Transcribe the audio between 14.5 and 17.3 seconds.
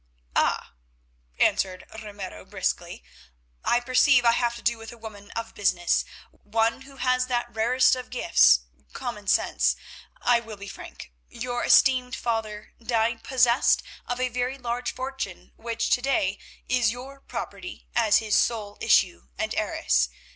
large fortune, which to day is your